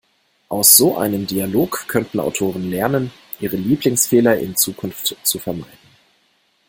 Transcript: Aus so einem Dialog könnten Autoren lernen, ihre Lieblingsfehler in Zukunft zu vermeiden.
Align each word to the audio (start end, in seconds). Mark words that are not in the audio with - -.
Aus 0.49 0.75
so 0.77 0.97
einem 0.97 1.27
Dialog 1.27 1.85
könnten 1.87 2.19
Autoren 2.19 2.67
lernen, 2.71 3.11
ihre 3.39 3.55
Lieblingsfehler 3.55 4.35
in 4.39 4.55
Zukunft 4.55 5.15
zu 5.21 5.37
vermeiden. 5.37 5.77